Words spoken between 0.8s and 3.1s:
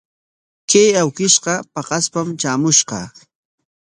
awkishqa paqaspam traamushqa.